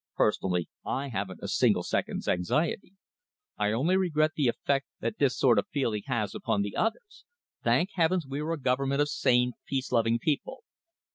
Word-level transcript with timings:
Personally, 0.15 0.67
I 0.83 1.09
haven't 1.09 1.41
a 1.43 1.47
single 1.47 1.83
second's 1.83 2.27
anxiety. 2.27 2.95
I 3.59 3.71
only 3.71 3.97
regret 3.97 4.31
the 4.35 4.47
effect 4.47 4.87
that 4.99 5.19
this 5.19 5.37
sort 5.37 5.59
of 5.59 5.67
feeling 5.67 6.01
has 6.07 6.33
upon 6.33 6.63
the 6.63 6.75
others. 6.75 7.23
Thank 7.63 7.91
heavens 7.93 8.25
we 8.25 8.39
are 8.39 8.51
a 8.53 8.59
Government 8.59 9.01
of 9.01 9.09
sane, 9.09 9.51
peace 9.67 9.89
believing 9.89 10.17
people!" 10.17 10.63